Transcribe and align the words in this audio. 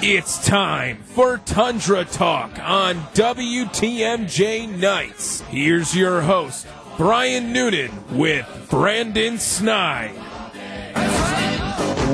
It's 0.00 0.46
time 0.46 1.02
for 1.02 1.38
Tundra 1.38 2.04
Talk 2.04 2.56
on 2.60 2.94
WTMJ 3.14 4.78
Nights. 4.78 5.40
Here's 5.40 5.94
your 5.94 6.20
host, 6.20 6.68
Brian 6.96 7.52
Noonan, 7.52 7.90
with 8.16 8.68
Brandon 8.70 9.38
Sneide. 9.38 10.14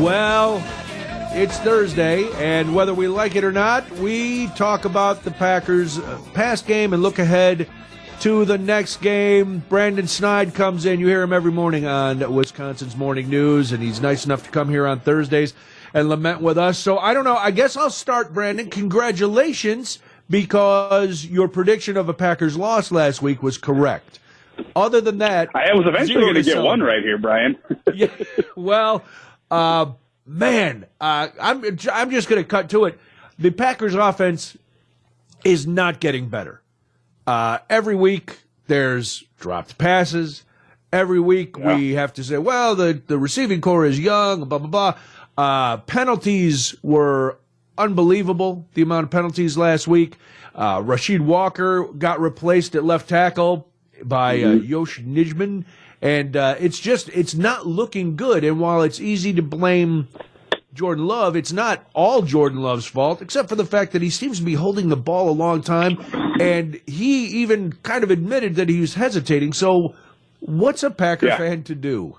Well, 0.01 0.63
it's 1.35 1.59
Thursday, 1.59 2.27
and 2.43 2.75
whether 2.75 2.95
we 2.95 3.07
like 3.07 3.37
it 3.37 3.45
or 3.45 3.53
not, 3.53 3.91
we 3.99 4.47
talk 4.49 4.87
about 4.87 5.23
the 5.23 5.31
Packers' 5.33 6.01
past 6.33 6.67
game 6.67 6.95
and 6.95 7.03
look 7.03 7.19
ahead 7.19 7.69
to 8.21 8.47
the 8.47 8.57
next 8.57 9.03
game. 9.03 9.63
Brandon 9.69 10.09
Sneide 10.09 10.55
comes 10.55 10.87
in. 10.87 11.01
You 11.01 11.09
hear 11.09 11.21
him 11.21 11.35
every 11.35 11.53
morning 11.53 11.85
on 11.85 12.33
Wisconsin's 12.33 12.97
Morning 12.97 13.29
News, 13.29 13.73
and 13.73 13.83
he's 13.83 14.01
nice 14.01 14.25
enough 14.25 14.43
to 14.45 14.51
come 14.51 14.71
here 14.71 14.87
on 14.87 15.01
Thursdays 15.01 15.53
and 15.95 16.09
lament 16.09 16.43
with 16.43 16.59
us. 16.59 16.79
So 16.79 16.99
I 16.99 17.15
don't 17.15 17.25
know. 17.25 17.37
I 17.37 17.53
guess 17.53 17.77
I'll 17.77 17.89
start, 17.89 18.35
Brandon. 18.35 18.69
Congratulations, 18.69 20.01
because 20.29 21.25
your 21.25 21.49
prediction 21.49 21.97
of 21.97 22.09
a 22.09 22.15
Packers 22.15 22.57
loss 22.57 22.91
last 22.91 23.23
week 23.23 23.43
was 23.43 23.57
correct. 23.57 24.19
Other 24.77 25.01
than 25.01 25.19
that, 25.19 25.51
I 25.55 25.73
was 25.75 25.87
eventually 25.87 26.21
going 26.21 26.35
to 26.35 26.43
get 26.43 26.63
one 26.63 26.81
right 26.81 27.03
here, 27.03 27.19
Brian. 27.19 27.57
yeah, 27.95 28.09
well, 28.57 29.05
uh, 29.51 29.93
man, 30.27 30.87
uh, 31.01 31.29
I'm 31.41 31.65
I'm 31.93 32.11
just 32.11 32.29
going 32.29 32.43
to 32.43 32.49
cut 32.49 32.69
to 32.71 32.85
it. 32.85 32.99
The 33.39 33.51
Packers' 33.51 33.95
offense 33.95 34.57
is 35.45 35.67
not 35.67 36.01
getting 36.01 36.29
better. 36.29 36.61
Uh, 37.27 37.59
every 37.69 37.97
week 37.97 38.39
there's 38.67 39.25
dropped 39.39 39.79
passes. 39.79 40.45
Every 40.93 41.19
week 41.19 41.57
yeah. 41.59 41.77
we 41.77 41.95
have 41.95 42.13
to 42.15 42.25
say, 42.25 42.39
well, 42.39 42.77
the, 42.77 43.03
the 43.07 43.19
receiving 43.19 43.61
corps 43.61 43.85
is 43.85 43.99
young, 43.99 44.45
blah, 44.45 44.59
blah, 44.59 44.69
blah. 44.69 44.95
Uh, 45.37 45.79
penalties 45.79 46.75
were 46.83 47.39
unbelievable, 47.77 48.67
the 48.75 48.83
amount 48.83 49.05
of 49.05 49.11
penalties 49.11 49.57
last 49.57 49.89
week. 49.89 50.17
Uh, 50.55 50.81
Rasheed 50.81 51.21
Walker 51.21 51.85
got 51.85 52.21
replaced 52.21 52.75
at 52.75 52.85
left 52.85 53.09
tackle 53.09 53.69
by 54.03 54.37
uh, 54.41 54.47
mm-hmm. 54.47 54.67
Yosh 54.67 55.01
Nijman. 55.01 55.65
And 56.01 56.37
uh, 56.37 56.57
it's 56.61 56.79
just, 56.79 57.09
it's 57.09 57.35
not 57.35 57.67
looking 57.67 58.15
good. 58.17 58.45
And 58.45 58.61
while 58.61 58.83
it's 58.83 59.01
easy 59.01 59.33
to 59.33 59.43
blame 59.43 60.09
Jordan 60.75 61.07
Love, 61.07 61.35
it's 61.35 61.53
not 61.53 61.89
all 61.95 62.23
Jordan 62.23 62.61
Love's 62.61 62.87
fault, 62.87 63.23
except 63.23 63.49
for 63.49 63.55
the 63.55 63.65
fact 63.65 63.93
that 63.93 64.03
he 64.03 64.11
seems 64.11 64.39
to 64.39 64.45
be 64.45 64.55
holding 64.55 64.89
the 64.89 64.97
ball 64.97 65.31
a 65.31 65.33
long 65.33 65.63
time. 65.63 66.05
And 66.39 66.81
he 66.87 67.27
even 67.27 67.73
kind 67.83 68.05
of 68.05 68.11
admitted 68.11 68.57
that 68.57 68.69
he 68.69 68.81
was 68.81 68.95
hesitating. 68.95 69.55
So, 69.55 69.95
what's 70.41 70.83
a 70.83 70.91
Packer 70.91 71.29
yeah. 71.29 71.39
fan 71.39 71.63
to 71.65 71.75
do? 71.75 72.19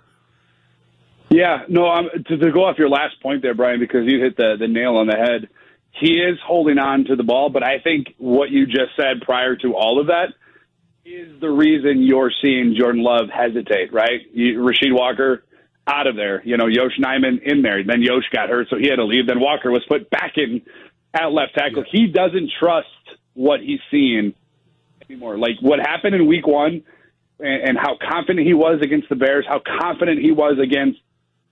Yeah, 1.29 1.63
no, 1.67 1.87
I'm, 1.87 2.09
to, 2.27 2.37
to 2.37 2.51
go 2.51 2.65
off 2.65 2.77
your 2.77 2.89
last 2.89 3.21
point 3.21 3.41
there, 3.41 3.53
Brian, 3.53 3.79
because 3.79 4.05
you 4.05 4.21
hit 4.21 4.37
the, 4.37 4.55
the 4.59 4.67
nail 4.67 4.95
on 4.95 5.07
the 5.07 5.15
head. 5.15 5.49
He 5.91 6.17
is 6.17 6.37
holding 6.45 6.77
on 6.77 7.05
to 7.05 7.15
the 7.15 7.23
ball, 7.23 7.49
but 7.49 7.63
I 7.63 7.79
think 7.79 8.07
what 8.17 8.51
you 8.51 8.65
just 8.65 8.95
said 8.97 9.21
prior 9.21 9.55
to 9.57 9.75
all 9.75 9.99
of 9.99 10.07
that 10.07 10.33
is 11.05 11.39
the 11.39 11.49
reason 11.49 12.01
you're 12.01 12.31
seeing 12.41 12.75
Jordan 12.77 13.03
Love 13.03 13.29
hesitate, 13.29 13.93
right? 13.93 14.21
You, 14.33 14.59
Rasheed 14.59 14.91
Walker 14.91 15.43
out 15.87 16.07
of 16.07 16.15
there, 16.15 16.41
you 16.43 16.57
know, 16.57 16.67
Yosh 16.67 16.97
Nijman 16.99 17.41
in 17.43 17.61
there. 17.61 17.83
Then 17.83 18.01
Yosh 18.01 18.27
got 18.33 18.49
hurt, 18.49 18.67
so 18.69 18.77
he 18.77 18.89
had 18.89 18.95
to 18.95 19.05
leave. 19.05 19.27
Then 19.27 19.39
Walker 19.39 19.71
was 19.71 19.83
put 19.87 20.09
back 20.09 20.33
in 20.37 20.61
at 21.13 21.31
left 21.31 21.53
tackle. 21.55 21.83
Yeah. 21.85 21.99
He 21.99 22.07
doesn't 22.07 22.51
trust 22.59 22.87
what 23.33 23.59
he's 23.61 23.79
seeing 23.91 24.33
anymore. 25.09 25.37
Like 25.37 25.61
what 25.61 25.79
happened 25.79 26.15
in 26.15 26.27
week 26.27 26.47
one 26.47 26.83
and, 27.39 27.69
and 27.69 27.77
how 27.77 27.97
confident 27.97 28.45
he 28.45 28.53
was 28.53 28.79
against 28.81 29.09
the 29.09 29.15
Bears, 29.15 29.45
how 29.47 29.61
confident 29.79 30.21
he 30.21 30.31
was 30.31 30.57
against 30.61 30.99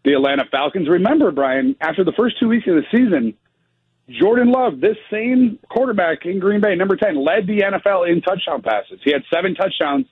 the 0.03 0.13
Atlanta 0.13 0.45
Falcons. 0.51 0.89
Remember, 0.89 1.31
Brian, 1.31 1.75
after 1.81 2.03
the 2.03 2.11
first 2.13 2.39
two 2.39 2.49
weeks 2.49 2.67
of 2.67 2.75
the 2.75 2.83
season, 2.91 3.35
Jordan 4.09 4.51
Love, 4.51 4.81
this 4.81 4.97
same 5.09 5.59
quarterback 5.69 6.25
in 6.25 6.39
Green 6.39 6.59
Bay, 6.59 6.75
number 6.75 6.95
10, 6.95 7.15
led 7.15 7.47
the 7.47 7.59
NFL 7.59 8.09
in 8.11 8.21
touchdown 8.21 8.61
passes. 8.61 8.99
He 9.03 9.11
had 9.11 9.23
seven 9.33 9.55
touchdowns 9.55 10.05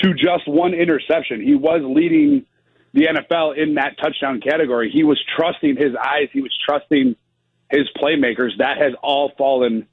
to 0.00 0.12
just 0.12 0.46
one 0.46 0.74
interception. 0.74 1.40
He 1.40 1.54
was 1.54 1.80
leading 1.82 2.44
the 2.92 3.06
NFL 3.06 3.56
in 3.56 3.74
that 3.74 3.96
touchdown 3.98 4.40
category. 4.40 4.90
He 4.92 5.04
was 5.04 5.22
trusting 5.36 5.76
his 5.76 5.94
eyes, 5.94 6.28
he 6.32 6.42
was 6.42 6.56
trusting 6.66 7.16
his 7.70 7.88
playmakers. 7.96 8.58
That 8.58 8.78
has 8.78 8.92
all 9.02 9.32
fallen 9.36 9.86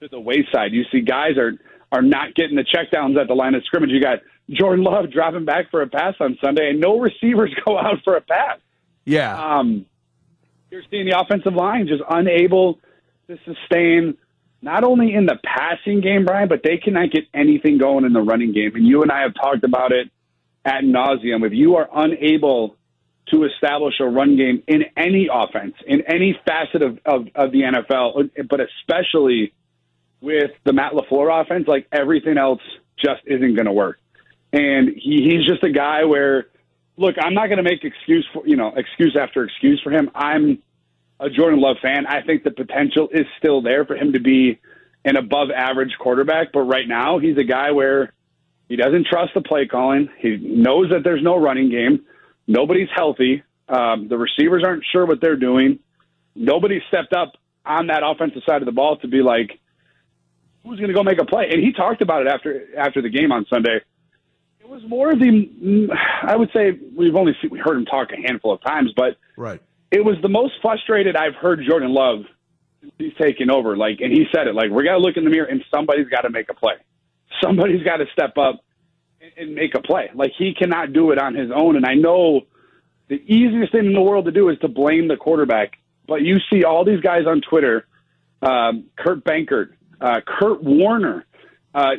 to 0.00 0.08
the 0.08 0.20
wayside. 0.20 0.72
You 0.72 0.84
see 0.90 1.00
guys 1.00 1.36
are 1.36 1.52
are 1.90 2.02
not 2.02 2.34
getting 2.34 2.56
the 2.56 2.64
checkdowns 2.64 3.18
at 3.20 3.28
the 3.28 3.34
line 3.34 3.54
of 3.54 3.64
scrimmage. 3.64 3.90
You 3.90 4.00
got 4.00 4.18
Jordan 4.50 4.84
Love 4.84 5.10
dropping 5.10 5.44
back 5.44 5.70
for 5.70 5.82
a 5.82 5.88
pass 5.88 6.14
on 6.20 6.38
Sunday, 6.42 6.70
and 6.70 6.80
no 6.80 6.98
receivers 7.00 7.54
go 7.64 7.78
out 7.78 8.02
for 8.04 8.16
a 8.16 8.20
pass. 8.20 8.58
Yeah. 9.04 9.58
Um, 9.58 9.86
you're 10.70 10.82
seeing 10.90 11.08
the 11.08 11.18
offensive 11.18 11.54
line 11.54 11.86
just 11.86 12.02
unable 12.08 12.78
to 13.28 13.38
sustain 13.44 14.18
not 14.60 14.84
only 14.84 15.14
in 15.14 15.26
the 15.26 15.38
passing 15.44 16.00
game, 16.00 16.24
Brian, 16.26 16.48
but 16.48 16.62
they 16.62 16.78
cannot 16.78 17.10
get 17.10 17.24
anything 17.32 17.78
going 17.78 18.04
in 18.04 18.12
the 18.12 18.20
running 18.20 18.52
game. 18.52 18.74
And 18.74 18.86
you 18.86 19.02
and 19.02 19.10
I 19.10 19.22
have 19.22 19.34
talked 19.34 19.64
about 19.64 19.92
it 19.92 20.10
at 20.64 20.82
nauseum. 20.82 21.46
If 21.46 21.52
you 21.52 21.76
are 21.76 21.88
unable 21.94 22.76
to 23.28 23.44
establish 23.44 23.94
a 24.00 24.04
run 24.06 24.36
game 24.36 24.62
in 24.66 24.84
any 24.96 25.28
offense, 25.32 25.74
in 25.86 26.02
any 26.08 26.38
facet 26.46 26.82
of, 26.82 26.98
of, 27.04 27.28
of 27.34 27.52
the 27.52 27.60
NFL, 27.60 28.30
but 28.48 28.60
especially 28.60 29.52
with 30.20 30.50
the 30.64 30.72
Matt 30.72 30.92
LaFleur 30.92 31.42
offense, 31.42 31.66
like 31.68 31.86
everything 31.92 32.38
else 32.38 32.60
just 32.98 33.22
isn't 33.26 33.54
going 33.54 33.66
to 33.66 33.72
work 33.72 33.98
and 34.52 34.90
he, 34.96 35.28
he's 35.30 35.46
just 35.46 35.62
a 35.62 35.70
guy 35.70 36.04
where, 36.04 36.46
look, 36.96 37.16
I'm 37.20 37.34
not 37.34 37.46
going 37.46 37.58
to 37.58 37.62
make 37.62 37.84
excuse 37.84 38.26
for 38.32 38.46
you 38.46 38.56
know 38.56 38.72
excuse 38.76 39.16
after 39.20 39.44
excuse 39.44 39.80
for 39.82 39.90
him. 39.90 40.10
I'm 40.14 40.62
a 41.20 41.28
Jordan 41.30 41.60
Love 41.60 41.76
fan. 41.82 42.06
I 42.06 42.22
think 42.22 42.44
the 42.44 42.50
potential 42.50 43.08
is 43.12 43.26
still 43.38 43.60
there 43.60 43.84
for 43.84 43.96
him 43.96 44.12
to 44.12 44.20
be 44.20 44.58
an 45.04 45.16
above 45.16 45.48
average 45.54 45.92
quarterback, 45.98 46.52
but 46.52 46.60
right 46.60 46.86
now 46.86 47.18
he's 47.18 47.36
a 47.36 47.44
guy 47.44 47.72
where 47.72 48.12
he 48.68 48.76
doesn't 48.76 49.06
trust 49.06 49.32
the 49.34 49.40
play 49.40 49.66
calling. 49.66 50.08
He 50.18 50.36
knows 50.36 50.90
that 50.90 51.02
there's 51.02 51.22
no 51.22 51.36
running 51.36 51.70
game. 51.70 52.04
Nobody's 52.46 52.88
healthy. 52.94 53.42
Um, 53.68 54.08
the 54.08 54.16
receivers 54.16 54.62
aren't 54.64 54.84
sure 54.90 55.06
what 55.06 55.20
they're 55.20 55.36
doing. 55.36 55.80
Nobody 56.34 56.80
stepped 56.88 57.12
up 57.12 57.32
on 57.64 57.88
that 57.88 58.02
offensive 58.04 58.42
side 58.46 58.62
of 58.62 58.66
the 58.66 58.72
ball 58.72 58.96
to 58.98 59.08
be 59.08 59.22
like, 59.22 59.58
who's 60.68 60.78
going 60.78 60.88
to 60.88 60.94
go 60.94 61.02
make 61.02 61.20
a 61.20 61.24
play? 61.24 61.48
And 61.50 61.62
he 61.62 61.72
talked 61.72 62.02
about 62.02 62.22
it 62.22 62.28
after 62.28 62.66
after 62.78 63.00
the 63.00 63.08
game 63.08 63.32
on 63.32 63.46
Sunday. 63.48 63.80
It 64.60 64.68
was 64.68 64.82
more 64.86 65.12
of 65.12 65.18
the, 65.18 65.88
I 66.22 66.36
would 66.36 66.50
say 66.52 66.78
we've 66.94 67.16
only 67.16 67.32
seen, 67.40 67.50
we 67.50 67.58
heard 67.58 67.78
him 67.78 67.86
talk 67.86 68.08
a 68.12 68.16
handful 68.16 68.52
of 68.52 68.60
times, 68.60 68.92
but 68.94 69.16
right. 69.34 69.62
it 69.90 70.04
was 70.04 70.16
the 70.20 70.28
most 70.28 70.54
frustrated 70.60 71.16
I've 71.16 71.34
heard 71.36 71.62
Jordan 71.66 71.94
Love 71.94 72.26
since 72.82 72.92
he's 72.98 73.14
taken 73.14 73.50
over. 73.50 73.78
Like, 73.78 74.00
and 74.00 74.12
he 74.12 74.26
said 74.34 74.46
it 74.46 74.54
like 74.54 74.70
we 74.70 74.84
got 74.84 74.92
to 74.92 74.98
look 74.98 75.16
in 75.16 75.24
the 75.24 75.30
mirror 75.30 75.46
and 75.46 75.64
somebody's 75.74 76.08
got 76.08 76.22
to 76.22 76.30
make 76.30 76.50
a 76.50 76.54
play. 76.54 76.74
Somebody's 77.42 77.82
got 77.82 77.96
to 77.96 78.04
step 78.12 78.36
up 78.36 78.62
and, 79.22 79.32
and 79.38 79.54
make 79.54 79.74
a 79.74 79.80
play. 79.80 80.10
Like 80.14 80.32
he 80.36 80.52
cannot 80.52 80.92
do 80.92 81.12
it 81.12 81.18
on 81.18 81.34
his 81.34 81.50
own. 81.50 81.76
And 81.76 81.86
I 81.86 81.94
know 81.94 82.42
the 83.08 83.16
easiest 83.16 83.72
thing 83.72 83.86
in 83.86 83.94
the 83.94 84.02
world 84.02 84.26
to 84.26 84.32
do 84.32 84.50
is 84.50 84.58
to 84.58 84.68
blame 84.68 85.08
the 85.08 85.16
quarterback, 85.16 85.78
but 86.06 86.20
you 86.20 86.36
see 86.52 86.64
all 86.64 86.84
these 86.84 87.00
guys 87.00 87.22
on 87.26 87.40
Twitter, 87.40 87.86
um, 88.42 88.84
Kurt 88.98 89.24
Benkert, 89.24 89.70
uh, 90.00 90.20
Kurt 90.26 90.62
Warner 90.62 91.24
uh, 91.74 91.90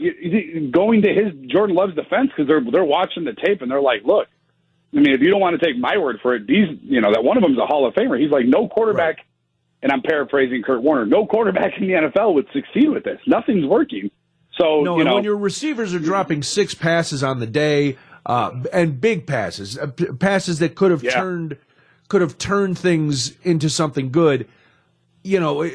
going 0.72 1.04
to 1.04 1.14
his 1.14 1.34
Jordan 1.50 1.76
Love's 1.76 1.96
defense 1.96 2.30
because 2.30 2.48
they're 2.48 2.62
they're 2.72 2.84
watching 2.84 3.24
the 3.24 3.34
tape 3.34 3.62
and 3.62 3.70
they're 3.70 3.82
like, 3.82 4.04
look, 4.04 4.28
I 4.94 4.98
mean, 4.98 5.14
if 5.14 5.22
you 5.22 5.30
don't 5.30 5.40
want 5.40 5.60
to 5.60 5.66
take 5.66 5.78
my 5.78 5.98
word 5.98 6.18
for 6.22 6.36
it, 6.36 6.48
these 6.48 6.68
you 6.82 7.02
know 7.02 7.12
that 7.14 7.24
one 7.24 7.38
of 7.38 7.44
them's 7.44 7.58
a 7.58 7.66
Hall 7.66 7.88
of 7.88 7.94
Famer. 7.94 8.20
He's 8.20 8.32
like, 8.32 8.46
no 8.46 8.68
quarterback, 8.68 9.18
right. 9.18 9.26
and 9.84 9.92
I'm 9.92 10.02
paraphrasing 10.02 10.64
Kurt 10.64 10.82
Warner, 10.82 11.06
no 11.06 11.26
quarterback 11.26 11.74
in 11.78 11.88
the 11.88 11.94
NFL 11.94 12.34
would 12.34 12.48
succeed 12.52 12.90
with 12.90 13.04
this. 13.04 13.20
Nothing's 13.28 13.66
working. 13.66 14.10
So 14.60 14.82
no, 14.82 14.98
you 14.98 15.04
know, 15.04 15.16
when 15.16 15.24
your 15.24 15.38
receivers 15.38 15.94
are 15.94 16.00
dropping 16.00 16.44
six 16.44 16.74
passes 16.74 17.24
on 17.24 17.40
the 17.40 17.48
day 17.48 17.98
uh, 18.26 18.52
and 18.74 19.00
big 19.00 19.28
passes, 19.28 19.78
uh, 19.78 19.88
passes 19.88 20.60
that 20.60 20.76
could 20.76 20.92
have 20.92 21.04
yeah. 21.04 21.12
turned 21.12 21.58
could 22.08 22.22
have 22.22 22.38
turned 22.38 22.78
things 22.78 23.38
into 23.44 23.70
something 23.70 24.12
good. 24.12 24.48
You 25.24 25.40
know, 25.40 25.70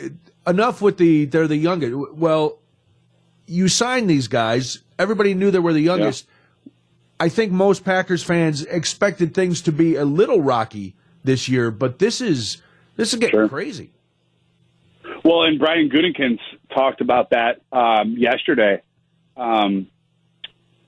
enough 0.47 0.83
with 0.83 0.99
the 0.99 1.25
they're 1.27 1.49
the 1.49 1.57
youngest. 1.57 2.15
Well, 2.15 2.59
you 3.47 3.69
signed 3.69 4.09
these 4.09 4.29
guys. 4.29 4.83
Everybody 4.99 5.35
knew 5.35 5.51
they 5.51 5.59
were 5.59 5.73
the 5.73 5.81
youngest. 5.81 6.27
Yeah. 6.27 6.31
I 7.21 7.29
think 7.29 7.53
most 7.53 7.85
Packers 7.85 8.23
fans 8.23 8.63
expected 8.65 9.35
things 9.35 9.63
to 9.63 9.73
be 9.73 9.97
a 9.97 10.05
little 10.05 10.41
rocky 10.41 10.95
this 11.23 11.49
year, 11.49 11.71
but 11.71 11.99
this 11.99 12.21
is 12.21 12.63
this 12.97 13.13
is 13.13 13.19
getting 13.19 13.33
sure. 13.33 13.49
crazy. 13.49 13.91
Well, 15.25 15.45
and 15.45 15.59
Brian 15.59 15.89
Gutekunst 15.89 16.41
talked 16.75 17.01
about 17.01 17.31
that 17.31 17.63
um, 17.73 18.15
yesterday. 18.19 18.83
Um, 19.37 19.89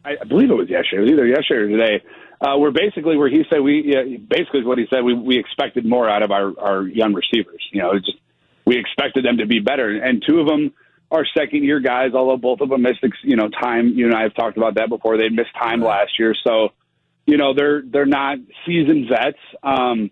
I, 0.04 0.16
I, 0.20 0.24
believe 0.24 0.50
it 0.50 0.54
was 0.54 0.68
yesterday. 0.68 0.98
It 0.98 1.00
was 1.00 1.10
either 1.12 1.26
yesterday 1.26 1.60
or 1.60 1.68
today. 1.68 2.04
Uh, 2.38 2.58
where 2.58 2.70
basically 2.70 3.16
where 3.16 3.30
he 3.30 3.44
said 3.48 3.60
we 3.60 3.94
yeah, 3.94 4.18
basically 4.28 4.62
what 4.62 4.76
he 4.76 4.86
said 4.90 5.02
we 5.02 5.14
we 5.14 5.38
expected 5.38 5.86
more 5.86 6.08
out 6.08 6.22
of 6.22 6.30
our 6.30 6.52
our 6.60 6.82
young 6.82 7.14
receivers. 7.14 7.62
You 7.72 7.82
know, 7.82 7.94
just 7.94 8.18
we 8.66 8.78
expected 8.78 9.24
them 9.24 9.38
to 9.38 9.46
be 9.46 9.60
better, 9.60 9.90
and 9.96 10.22
two 10.26 10.40
of 10.40 10.46
them 10.46 10.72
are 11.10 11.24
second 11.36 11.62
year 11.62 11.80
guys, 11.80 12.12
although 12.14 12.36
both 12.36 12.60
of 12.60 12.68
them 12.68 12.82
missed, 12.82 13.04
you 13.22 13.36
know, 13.36 13.48
time. 13.48 13.92
You 13.94 14.06
and 14.06 14.14
I 14.14 14.22
have 14.22 14.34
talked 14.34 14.56
about 14.56 14.74
that 14.74 14.88
before. 14.88 15.16
They 15.16 15.28
missed 15.28 15.54
time 15.60 15.80
last 15.80 16.18
year, 16.18 16.34
so 16.46 16.70
you 17.26 17.36
know 17.36 17.54
they're 17.54 17.82
they're 17.82 18.06
not 18.06 18.38
seasoned 18.66 19.08
vets. 19.08 19.38
Um, 19.62 20.10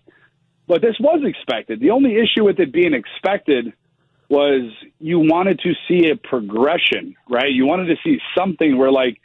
but 0.66 0.80
this 0.80 0.96
was 0.98 1.22
expected. 1.24 1.80
The 1.80 1.90
only 1.90 2.16
issue 2.16 2.44
with 2.44 2.58
it 2.58 2.72
being 2.72 2.94
expected 2.94 3.72
was 4.30 4.72
you 4.98 5.18
wanted 5.18 5.60
to 5.60 5.74
see 5.86 6.08
a 6.08 6.16
progression, 6.16 7.16
right? 7.28 7.50
You 7.50 7.66
wanted 7.66 7.86
to 7.86 7.96
see 8.02 8.18
something 8.36 8.78
where 8.78 8.90
like 8.90 9.20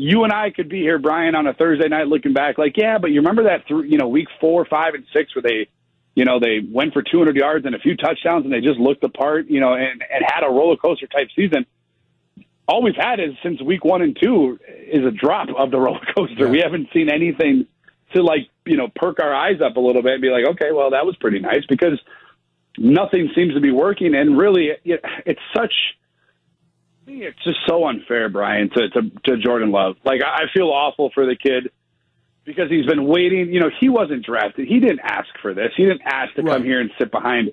you 0.00 0.24
and 0.24 0.32
I 0.32 0.50
could 0.50 0.70
be 0.70 0.80
here, 0.80 0.98
Brian, 0.98 1.34
on 1.34 1.46
a 1.46 1.52
Thursday 1.52 1.86
night 1.86 2.06
looking 2.06 2.32
back, 2.32 2.56
like, 2.56 2.78
yeah, 2.78 2.96
but 2.96 3.10
you 3.10 3.20
remember 3.20 3.44
that, 3.44 3.66
th- 3.68 3.84
you 3.86 3.98
know, 3.98 4.08
week 4.08 4.28
four, 4.40 4.64
five, 4.64 4.94
and 4.94 5.04
six 5.14 5.34
where 5.36 5.42
they, 5.42 5.68
you 6.14 6.24
know, 6.24 6.40
they 6.40 6.58
went 6.60 6.92
for 6.92 7.02
200 7.02 7.36
yards 7.36 7.66
and 7.66 7.74
a 7.74 7.78
few 7.78 7.96
touchdowns 7.96 8.44
and 8.44 8.52
they 8.52 8.60
just 8.60 8.78
looked 8.78 9.00
the 9.00 9.08
part, 9.08 9.48
you 9.48 9.60
know, 9.60 9.74
and, 9.74 10.02
and 10.12 10.24
had 10.26 10.44
a 10.44 10.50
roller 10.50 10.76
coaster 10.76 11.06
type 11.06 11.28
season. 11.36 11.66
All 12.66 12.82
we've 12.82 12.96
had 12.96 13.20
is 13.20 13.34
since 13.42 13.60
week 13.62 13.84
one 13.84 14.02
and 14.02 14.16
two 14.20 14.58
is 14.68 15.04
a 15.04 15.10
drop 15.10 15.48
of 15.56 15.70
the 15.70 15.78
roller 15.80 16.04
coaster. 16.16 16.46
Yeah. 16.46 16.50
We 16.50 16.60
haven't 16.60 16.88
seen 16.92 17.08
anything 17.10 17.66
to 18.14 18.22
like, 18.22 18.48
you 18.66 18.76
know, 18.76 18.88
perk 18.94 19.18
our 19.22 19.34
eyes 19.34 19.60
up 19.64 19.76
a 19.76 19.80
little 19.80 20.02
bit 20.02 20.14
and 20.14 20.22
be 20.22 20.30
like, 20.30 20.44
okay, 20.50 20.72
well, 20.72 20.90
that 20.90 21.06
was 21.06 21.16
pretty 21.16 21.38
nice 21.38 21.64
because 21.68 22.00
nothing 22.76 23.30
seems 23.34 23.54
to 23.54 23.60
be 23.60 23.70
working. 23.70 24.14
And 24.14 24.36
really, 24.36 24.70
it, 24.84 25.00
it's 25.26 25.40
such, 25.56 25.72
it's 27.06 27.42
just 27.44 27.58
so 27.68 27.86
unfair, 27.86 28.28
Brian, 28.28 28.70
to, 28.70 28.88
to, 28.90 29.10
to 29.26 29.36
Jordan 29.38 29.70
Love. 29.70 29.96
Like, 30.04 30.22
I 30.22 30.42
I 30.42 30.46
feel 30.54 30.68
awful 30.68 31.10
for 31.14 31.26
the 31.26 31.36
kid 31.36 31.70
because 32.44 32.68
he's 32.70 32.86
been 32.86 33.04
waiting. 33.06 33.52
You 33.52 33.60
know, 33.60 33.70
he 33.80 33.88
wasn't 33.88 34.24
drafted. 34.24 34.66
He 34.68 34.80
didn't 34.80 35.00
ask 35.00 35.28
for 35.42 35.54
this. 35.54 35.72
He 35.76 35.84
didn't 35.84 36.02
ask 36.04 36.34
to 36.34 36.42
Right. 36.42 36.54
come 36.54 36.64
here 36.64 36.80
and 36.80 36.90
sit 36.98 37.10
behind 37.10 37.52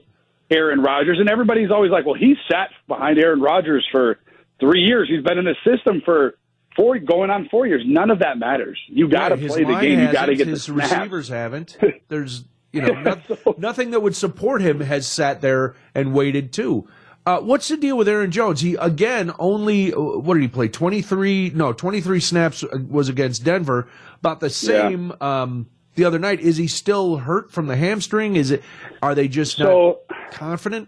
Aaron 0.50 0.82
Rodgers. 0.82 1.20
And 1.20 1.30
everybody's 1.30 1.72
always 1.72 1.92
like, 1.92 2.06
well, 2.06 2.16
he 2.16 2.36
sat 2.50 2.70
behind 2.88 3.20
Aaron 3.20 3.42
Rodgers 3.42 3.86
for 3.92 4.18
three 4.60 4.82
years. 4.82 5.08
He's 5.10 5.24
been 5.24 5.38
in 5.38 5.46
the 5.46 5.56
system 5.66 6.02
for 6.06 6.36
four, 6.76 6.98
going 7.00 7.30
on 7.30 7.48
four 7.50 7.68
years. 7.68 7.84
None 7.86 8.10
of 8.12 8.20
that 8.20 8.38
matters. 8.38 8.80
You 8.88 9.08
got 9.10 9.30
to 9.30 9.36
Right, 9.36 9.48
play 9.48 9.64
the 9.64 9.80
game. 9.80 10.00
You 10.00 10.12
got 10.12 10.28
to 10.28 10.36
get 10.36 10.46
the 10.48 10.58
snap. 10.58 10.92
receivers 10.92 11.28
haven't. 11.30 11.78
There's 12.08 12.46
you 12.72 12.82
know 12.82 12.94
no- 13.46 13.56
nothing 13.58 13.92
that 13.92 14.02
would 14.02 14.16
support 14.16 14.62
him 14.62 14.80
has 14.82 15.08
sat 15.08 15.42
there 15.42 15.76
and 15.96 16.14
waited 16.14 16.54
too. 16.54 16.88
Uh, 17.28 17.42
what's 17.42 17.68
the 17.68 17.76
deal 17.76 17.98
with 17.98 18.08
Aaron 18.08 18.32
Jones? 18.32 18.62
He 18.62 18.76
again 18.76 19.34
only 19.38 19.94
uh, 19.94 20.00
what 20.00 20.36
did 20.36 20.44
he 20.44 20.48
play? 20.48 20.70
Twenty 20.70 21.02
three 21.02 21.50
no 21.54 21.74
twenty 21.74 22.00
three 22.00 22.22
snaps 22.22 22.64
uh, 22.64 22.78
was 22.90 23.10
against 23.10 23.44
Denver. 23.44 23.90
About 24.20 24.40
the 24.40 24.50
same 24.50 25.12
um, 25.20 25.68
the 25.96 26.06
other 26.06 26.20
night. 26.20 26.40
Is 26.40 26.56
he 26.56 26.68
still 26.68 27.18
hurt 27.18 27.52
from 27.52 27.68
the 27.68 27.76
hamstring? 27.76 28.38
Is 28.38 28.52
it? 28.52 28.64
Are 29.02 29.14
they 29.14 29.28
just 29.28 29.58
So- 29.58 30.00
not 30.10 30.32
confident? 30.32 30.88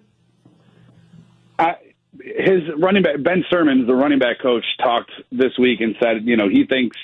I, 1.60 1.76
his 2.22 2.62
running 2.78 3.04
back 3.04 3.22
Ben 3.22 3.44
Sirmans, 3.52 3.86
the 3.86 3.94
running 3.94 4.20
back 4.20 4.40
coach, 4.42 4.64
talked 4.82 5.12
this 5.34 5.58
week 5.60 5.82
and 5.82 5.94
said, 6.02 6.24
you 6.24 6.38
know, 6.38 6.48
he 6.48 6.66
thinks, 6.66 6.96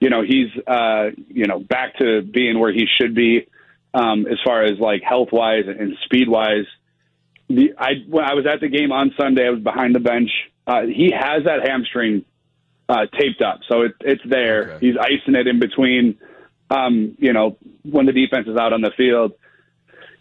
you 0.00 0.10
know, 0.10 0.20
he's, 0.20 0.48
uh, 0.66 1.12
you 1.28 1.46
know, 1.46 1.60
back 1.60 1.96
to 1.96 2.20
being 2.20 2.58
where 2.58 2.74
he 2.74 2.86
should 3.00 3.14
be, 3.14 3.48
um, 3.94 4.26
as 4.26 4.36
far 4.44 4.64
as 4.64 4.78
like 4.78 5.00
health 5.02 5.30
wise 5.32 5.64
and 5.66 5.96
speed 6.04 6.28
wise. 6.28 6.66
The 7.48 7.74
I 7.78 8.04
when 8.08 8.24
I 8.24 8.34
was 8.34 8.46
at 8.46 8.60
the 8.60 8.68
game 8.68 8.92
on 8.92 9.12
Sunday, 9.18 9.46
I 9.46 9.50
was 9.50 9.60
behind 9.60 9.94
the 9.94 10.00
bench. 10.00 10.30
Uh, 10.66 10.82
he 10.82 11.12
has 11.16 11.44
that 11.44 11.66
hamstring 11.66 12.24
uh, 12.88 13.06
taped 13.18 13.40
up, 13.42 13.60
so 13.68 13.82
it, 13.82 13.92
it's 14.00 14.22
there. 14.24 14.72
Okay. 14.74 14.86
He's 14.86 14.96
icing 14.96 15.36
it 15.36 15.46
in 15.46 15.60
between, 15.60 16.18
um, 16.70 17.16
you 17.18 17.32
know, 17.32 17.56
when 17.84 18.06
the 18.06 18.12
defense 18.12 18.48
is 18.48 18.56
out 18.56 18.72
on 18.72 18.80
the 18.80 18.90
field 18.96 19.32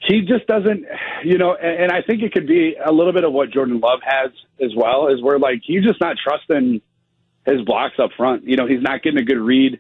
he 0.07 0.21
just 0.21 0.45
doesn't, 0.47 0.85
you 1.23 1.37
know, 1.37 1.55
and, 1.55 1.83
and 1.83 1.91
I 1.91 2.01
think 2.01 2.21
it 2.21 2.31
could 2.33 2.47
be 2.47 2.75
a 2.83 2.91
little 2.91 3.13
bit 3.13 3.23
of 3.23 3.33
what 3.33 3.51
Jordan 3.51 3.79
Love 3.79 3.99
has 4.03 4.31
as 4.61 4.71
well, 4.75 5.07
is 5.07 5.21
where 5.21 5.39
like 5.39 5.61
he's 5.63 5.83
just 5.83 5.99
not 5.99 6.17
trusting 6.21 6.81
his 7.45 7.61
blocks 7.61 7.95
up 7.99 8.11
front. 8.15 8.43
You 8.43 8.55
know, 8.55 8.67
he's 8.67 8.81
not 8.81 9.01
getting 9.01 9.19
a 9.19 9.25
good 9.25 9.39
read. 9.39 9.79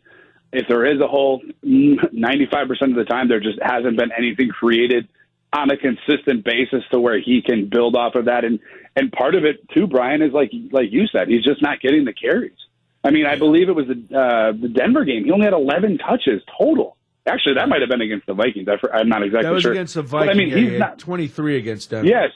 If 0.51 0.67
there 0.67 0.85
is 0.85 1.01
a 1.01 1.07
hole, 1.07 1.41
95% 1.63 2.81
of 2.81 2.95
the 2.95 3.03
time 3.03 3.27
there 3.27 3.39
just 3.39 3.59
hasn't 3.61 3.97
been 3.97 4.11
anything 4.17 4.49
created 4.49 5.07
on 5.55 5.71
a 5.71 5.77
consistent 5.77 6.43
basis 6.43 6.83
to 6.91 6.99
where 6.99 7.19
he 7.19 7.41
can 7.41 7.69
build 7.69 7.95
off 7.95 8.15
of 8.15 8.25
that. 8.25 8.43
And 8.43 8.59
and 8.95 9.11
part 9.11 9.35
of 9.35 9.45
it 9.45 9.67
too, 9.69 9.87
Brian, 9.87 10.21
is 10.21 10.33
like 10.33 10.51
like 10.71 10.91
you 10.91 11.07
said, 11.07 11.27
he's 11.27 11.43
just 11.43 11.61
not 11.61 11.79
getting 11.81 12.05
the 12.05 12.13
carries. 12.13 12.57
I 13.03 13.11
mean, 13.11 13.25
I 13.25 13.35
believe 13.35 13.69
it 13.69 13.75
was 13.75 13.87
the 13.87 14.17
uh, 14.17 14.51
the 14.59 14.67
Denver 14.67 15.05
game. 15.05 15.25
He 15.25 15.31
only 15.31 15.45
had 15.45 15.53
11 15.53 15.99
touches 15.99 16.41
total. 16.59 16.97
Actually, 17.27 17.55
that 17.55 17.69
might 17.69 17.81
have 17.81 17.89
been 17.89 18.01
against 18.01 18.27
the 18.27 18.33
Vikings. 18.33 18.67
I, 18.67 18.77
I'm 18.95 19.09
not 19.09 19.23
exactly 19.23 19.41
sure. 19.41 19.49
That 19.49 19.53
was 19.53 19.63
sure. 19.63 19.71
against 19.71 19.95
the 19.95 20.03
But, 20.03 20.09
Vikings. 20.27 20.31
I 20.31 20.37
mean, 20.37 20.49
Yeah, 20.49 20.69
he's 20.71 20.79
not. 20.79 20.99
twenty 20.99 21.27
three 21.27 21.57
against 21.57 21.89
Denver. 21.89 22.07
Yes. 22.07 22.31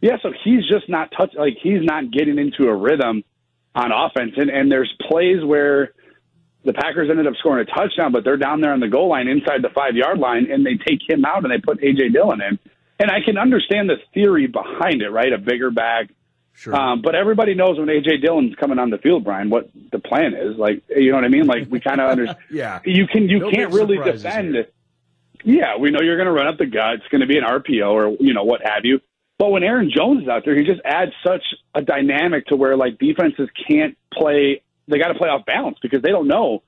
Yeah, 0.00 0.16
so 0.22 0.32
he's 0.44 0.66
just 0.68 0.88
not 0.88 1.10
touch 1.16 1.34
like 1.34 1.56
he's 1.62 1.82
not 1.82 2.10
getting 2.10 2.38
into 2.38 2.68
a 2.68 2.74
rhythm 2.76 3.24
on 3.74 3.90
offense 3.90 4.32
and 4.36 4.50
and 4.50 4.70
there's 4.70 4.92
plays 5.08 5.42
where 5.44 5.92
the 6.64 6.72
Packers 6.72 7.10
ended 7.10 7.26
up 7.26 7.34
scoring 7.38 7.66
a 7.68 7.74
touchdown, 7.74 8.12
but 8.12 8.24
they're 8.24 8.36
down 8.36 8.60
there 8.60 8.72
on 8.72 8.80
the 8.80 8.88
goal 8.88 9.08
line 9.08 9.28
inside 9.28 9.62
the 9.62 9.68
five 9.74 9.94
yard 9.96 10.18
line 10.18 10.50
and 10.50 10.64
they 10.64 10.76
take 10.76 11.00
him 11.08 11.24
out 11.24 11.44
and 11.44 11.52
they 11.52 11.58
put 11.58 11.80
AJ 11.80 12.12
Dillon 12.12 12.40
in. 12.40 12.58
And 12.98 13.10
I 13.10 13.20
can 13.24 13.36
understand 13.38 13.90
the 13.90 13.96
theory 14.14 14.46
behind 14.46 15.02
it, 15.02 15.10
right? 15.10 15.32
A 15.32 15.38
bigger 15.38 15.70
back. 15.70 16.10
sure. 16.54 16.74
Um, 16.74 17.02
but 17.02 17.14
everybody 17.14 17.54
knows 17.54 17.78
when 17.78 17.88
AJ 17.88 18.22
Dillon's 18.22 18.54
coming 18.54 18.78
on 18.78 18.90
the 18.90 18.98
field, 18.98 19.24
Brian, 19.24 19.50
what 19.50 19.68
the 19.92 19.98
plan 19.98 20.34
is. 20.34 20.56
Like 20.56 20.82
you 20.88 21.10
know 21.10 21.16
what 21.16 21.24
I 21.24 21.28
mean? 21.28 21.46
Like 21.46 21.68
we 21.70 21.80
kind 21.80 22.00
of 22.00 22.10
understand 22.10 22.38
yeah. 22.50 22.80
you 22.84 23.06
can 23.06 23.28
you 23.28 23.40
No 23.40 23.50
can't 23.50 23.72
really 23.72 23.98
defend. 23.98 24.54
here. 24.54 24.68
Yeah, 25.46 25.76
we 25.76 25.90
know 25.90 26.00
you're 26.00 26.16
going 26.16 26.26
to 26.26 26.32
run 26.32 26.46
up 26.46 26.56
the 26.56 26.64
gut. 26.66 26.94
It's 26.94 27.08
going 27.08 27.20
to 27.20 27.26
be 27.26 27.36
an 27.36 27.44
RPO 27.44 27.90
or 27.90 28.16
you 28.20 28.32
know 28.32 28.44
what 28.44 28.62
have 28.64 28.84
you. 28.84 29.00
But 29.38 29.50
when 29.50 29.62
Aaron 29.64 29.90
Jones 29.94 30.22
is 30.22 30.28
out 30.28 30.44
there, 30.44 30.56
he 30.56 30.64
just 30.64 30.80
adds 30.84 31.10
such 31.26 31.42
a 31.74 31.82
dynamic 31.82 32.46
to 32.46 32.56
where 32.56 32.76
like 32.76 32.98
defenses 32.98 33.48
can't 33.68 33.98
play. 34.12 34.62
They 34.88 34.98
got 34.98 35.08
to 35.08 35.14
play 35.14 35.28
off 35.28 35.46
balance 35.46 35.78
because 35.80 36.02
they 36.02 36.10
don't 36.10 36.28
know. 36.28 36.62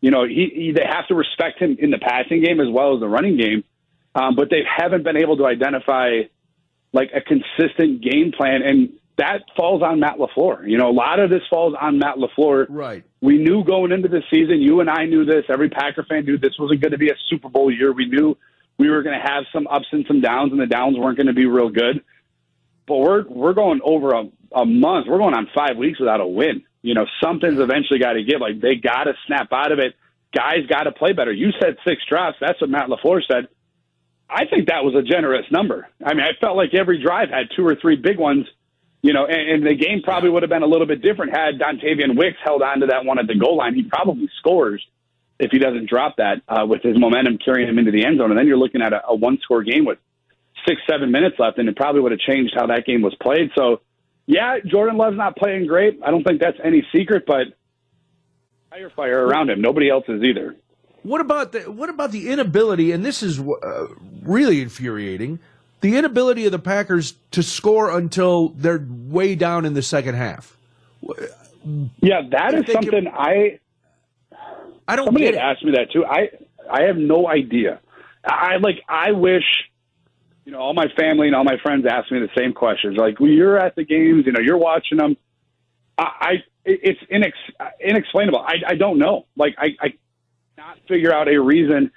You 0.00 0.10
know, 0.10 0.24
he, 0.24 0.50
he 0.54 0.72
they 0.72 0.84
have 0.84 1.06
to 1.08 1.14
respect 1.14 1.60
him 1.60 1.76
in 1.78 1.90
the 1.90 1.98
passing 1.98 2.42
game 2.42 2.60
as 2.60 2.66
well 2.70 2.94
as 2.94 3.00
the 3.00 3.08
running 3.08 3.36
game. 3.36 3.64
Um, 4.14 4.36
but 4.36 4.50
they 4.50 4.62
haven't 4.64 5.04
been 5.04 5.16
able 5.16 5.38
to 5.38 5.46
identify 5.46 6.22
like 6.92 7.10
a 7.14 7.20
consistent 7.20 8.02
game 8.02 8.32
plan, 8.36 8.60
and 8.62 8.92
that 9.16 9.42
falls 9.56 9.82
on 9.82 10.00
Matt 10.00 10.18
Lafleur. 10.18 10.68
You 10.68 10.78
know, 10.78 10.90
a 10.90 10.92
lot 10.92 11.18
of 11.18 11.30
this 11.30 11.42
falls 11.48 11.74
on 11.80 11.98
Matt 11.98 12.16
Lafleur. 12.16 12.66
Right. 12.68 13.04
We 13.20 13.38
knew 13.38 13.64
going 13.64 13.92
into 13.92 14.08
the 14.08 14.22
season, 14.30 14.60
you 14.60 14.80
and 14.80 14.90
I 14.90 15.04
knew 15.04 15.24
this. 15.24 15.44
Every 15.48 15.68
Packer 15.68 16.04
fan 16.04 16.24
knew 16.24 16.36
this 16.36 16.58
wasn't 16.58 16.80
going 16.80 16.92
to 16.92 16.98
be 16.98 17.08
a 17.08 17.16
Super 17.30 17.48
Bowl 17.48 17.70
year. 17.70 17.92
We 17.92 18.06
knew 18.06 18.36
we 18.78 18.90
were 18.90 19.02
going 19.02 19.18
to 19.18 19.26
have 19.26 19.44
some 19.52 19.66
ups 19.66 19.86
and 19.92 20.04
some 20.06 20.20
downs, 20.20 20.52
and 20.52 20.60
the 20.60 20.66
downs 20.66 20.98
weren't 20.98 21.16
going 21.16 21.28
to 21.28 21.32
be 21.32 21.46
real 21.46 21.70
good. 21.70 22.02
But 22.86 22.96
we're 22.96 23.24
we're 23.28 23.54
going 23.54 23.80
over 23.84 24.10
a, 24.10 24.24
a 24.54 24.66
month. 24.66 25.06
We're 25.08 25.18
going 25.18 25.34
on 25.34 25.48
five 25.54 25.76
weeks 25.76 26.00
without 26.00 26.20
a 26.20 26.26
win. 26.26 26.64
You 26.82 26.94
know, 26.94 27.06
something's 27.22 27.60
eventually 27.60 27.98
got 27.98 28.14
to 28.14 28.24
give. 28.24 28.40
Like 28.40 28.60
they 28.60 28.74
got 28.74 29.04
to 29.04 29.14
snap 29.26 29.52
out 29.52 29.72
of 29.72 29.78
it. 29.78 29.94
Guys 30.34 30.66
got 30.68 30.84
to 30.84 30.92
play 30.92 31.12
better. 31.12 31.32
You 31.32 31.50
said 31.60 31.76
six 31.86 32.02
drops. 32.08 32.38
That's 32.40 32.60
what 32.60 32.70
Matt 32.70 32.88
Lafleur 32.88 33.20
said. 33.30 33.48
I 34.28 34.46
think 34.46 34.68
that 34.68 34.82
was 34.82 34.94
a 34.94 35.02
generous 35.02 35.44
number. 35.50 35.88
I 36.04 36.14
mean, 36.14 36.24
I 36.24 36.32
felt 36.40 36.56
like 36.56 36.74
every 36.74 37.02
drive 37.02 37.28
had 37.28 37.48
two 37.54 37.66
or 37.66 37.76
three 37.76 37.96
big 37.96 38.18
ones. 38.18 38.46
You 39.02 39.12
know, 39.12 39.26
and, 39.26 39.50
and 39.50 39.66
the 39.66 39.74
game 39.74 40.00
probably 40.02 40.30
would 40.30 40.44
have 40.44 40.50
been 40.50 40.62
a 40.62 40.66
little 40.66 40.86
bit 40.86 41.02
different 41.02 41.36
had 41.36 41.58
Dontayvion 41.58 42.16
Wicks 42.16 42.38
held 42.42 42.62
on 42.62 42.80
to 42.80 42.86
that 42.86 43.04
one 43.04 43.18
at 43.18 43.26
the 43.26 43.34
goal 43.34 43.56
line. 43.56 43.74
He 43.74 43.82
probably 43.82 44.28
scores 44.38 44.84
if 45.40 45.50
he 45.50 45.58
doesn't 45.58 45.88
drop 45.88 46.16
that 46.18 46.40
uh, 46.48 46.64
with 46.66 46.82
his 46.82 46.98
momentum 46.98 47.38
carrying 47.44 47.68
him 47.68 47.78
into 47.78 47.90
the 47.90 48.06
end 48.06 48.18
zone. 48.18 48.30
And 48.30 48.38
then 48.38 48.46
you're 48.46 48.56
looking 48.56 48.80
at 48.80 48.92
a, 48.92 49.08
a 49.08 49.14
one 49.14 49.38
score 49.42 49.64
game 49.64 49.84
with 49.84 49.98
six, 50.66 50.80
seven 50.88 51.10
minutes 51.10 51.36
left, 51.38 51.58
and 51.58 51.68
it 51.68 51.76
probably 51.76 52.00
would 52.00 52.12
have 52.12 52.20
changed 52.20 52.54
how 52.56 52.68
that 52.68 52.86
game 52.86 53.02
was 53.02 53.14
played. 53.20 53.50
So, 53.56 53.80
yeah, 54.26 54.58
Jordan 54.64 54.96
Love's 54.96 55.16
not 55.16 55.36
playing 55.36 55.66
great. 55.66 56.00
I 56.04 56.10
don't 56.10 56.24
think 56.24 56.40
that's 56.40 56.58
any 56.64 56.86
secret, 56.94 57.24
but 57.26 57.48
fire 58.70 58.90
fire 58.90 59.26
around 59.26 59.50
him. 59.50 59.60
Nobody 59.60 59.88
else 59.90 60.04
is 60.08 60.22
either. 60.22 60.56
What 61.02 61.20
about 61.20 61.52
the 61.52 61.60
what 61.70 61.88
about 61.90 62.12
the 62.12 62.28
inability? 62.28 62.92
And 62.92 63.04
this 63.04 63.22
is 63.22 63.40
uh, 63.40 63.86
really 64.22 64.60
infuriating. 64.60 65.40
The 65.80 65.96
inability 65.96 66.46
of 66.46 66.52
the 66.52 66.60
Packers 66.60 67.14
to 67.32 67.42
score 67.42 67.90
until 67.98 68.50
they're 68.50 68.86
way 68.88 69.34
down 69.34 69.64
in 69.64 69.74
the 69.74 69.82
second 69.82 70.14
half. 70.14 70.56
Yeah, 72.00 72.22
that 72.30 72.54
is 72.54 72.60
If 72.60 72.66
they 72.66 72.72
can- 72.74 72.82
something 72.84 73.08
I 73.08 73.58
I 74.86 74.96
don't 74.96 75.06
Somebody 75.06 75.26
get 75.26 75.34
had 75.34 75.40
it. 75.42 75.44
asked 75.56 75.64
me 75.64 75.72
that 75.72 75.90
too. 75.92 76.04
I 76.04 76.30
I 76.70 76.82
have 76.84 76.96
no 76.96 77.26
idea. 77.28 77.80
I 78.24 78.56
like 78.58 78.76
I 78.88 79.10
wish 79.12 79.44
you 80.44 80.52
know 80.52 80.58
all 80.58 80.74
my 80.74 80.86
family 80.98 81.26
and 81.28 81.36
all 81.36 81.44
my 81.44 81.56
friends 81.62 81.86
ask 81.88 82.10
me 82.10 82.18
the 82.20 82.30
same 82.36 82.52
questions. 82.52 82.96
Like 82.96 83.20
when 83.20 83.32
you're 83.32 83.58
at 83.58 83.76
the 83.76 83.84
games, 83.84 84.24
you 84.26 84.32
know, 84.32 84.40
you're 84.40 84.58
watching 84.58 84.98
them. 84.98 85.16
I, 85.98 86.04
I 86.20 86.32
it's 86.64 87.00
inex, 87.10 87.32
inexplainable. 87.80 88.40
I 88.40 88.54
I 88.66 88.74
don't 88.74 88.98
know. 88.98 89.26
Like 89.36 89.54
I 89.58 89.68
I 89.80 89.94
not 90.56 90.78
figure 90.88 91.12
out 91.12 91.28
a 91.28 91.40
reason. 91.40 91.90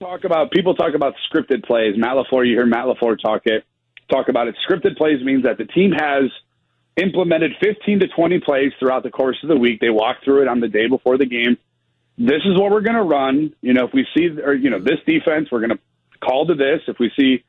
Talk 0.00 0.24
about 0.24 0.50
people 0.50 0.74
talk 0.74 0.94
about 0.94 1.14
scripted 1.32 1.64
plays. 1.64 1.94
Matt 1.96 2.16
Lafleur, 2.16 2.46
you 2.46 2.54
hear 2.54 2.66
Matt 2.66 2.86
Lafleur 2.86 3.16
talk 3.20 3.42
it 3.46 3.64
talk 4.10 4.28
about 4.28 4.48
it. 4.48 4.56
Scripted 4.68 4.96
plays 4.96 5.22
means 5.24 5.44
that 5.44 5.58
the 5.58 5.64
team 5.64 5.92
has 5.92 6.30
implemented 6.96 7.52
15 7.62 8.00
to 8.00 8.08
20 8.08 8.40
plays 8.40 8.72
throughout 8.78 9.02
the 9.02 9.10
course 9.10 9.36
of 9.42 9.48
the 9.48 9.56
week. 9.56 9.80
They 9.80 9.90
walk 9.90 10.18
through 10.24 10.42
it 10.42 10.48
on 10.48 10.60
the 10.60 10.68
day 10.68 10.86
before 10.86 11.18
the 11.18 11.26
game. 11.26 11.56
This 12.16 12.42
is 12.44 12.58
what 12.58 12.70
we're 12.70 12.82
going 12.82 12.96
to 12.96 13.02
run. 13.02 13.54
You 13.60 13.74
know, 13.74 13.86
if 13.86 13.92
we 13.92 14.06
see, 14.16 14.28
or, 14.40 14.54
you 14.54 14.70
know, 14.70 14.78
this 14.78 14.98
defense, 15.06 15.48
we're 15.50 15.60
going 15.60 15.70
to 15.70 15.78
call 16.24 16.46
to 16.46 16.54
this. 16.54 16.80
If 16.88 16.98
we 16.98 17.10
see 17.18 17.44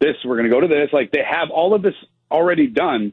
this, 0.00 0.16
we're 0.24 0.36
going 0.36 0.48
to 0.48 0.54
go 0.54 0.60
to 0.60 0.68
this. 0.68 0.90
Like 0.92 1.10
they 1.12 1.22
have 1.28 1.50
all 1.50 1.74
of 1.74 1.82
this 1.82 1.94
already 2.30 2.66
done. 2.66 3.12